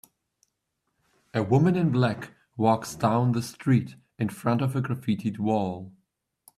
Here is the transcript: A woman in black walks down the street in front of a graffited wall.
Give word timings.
A 1.31 1.43
woman 1.43 1.75
in 1.75 1.91
black 1.91 2.31
walks 2.57 2.95
down 2.95 3.33
the 3.33 3.43
street 3.43 3.97
in 4.17 4.29
front 4.29 4.63
of 4.63 4.75
a 4.75 4.81
graffited 4.81 5.37
wall. 5.37 5.93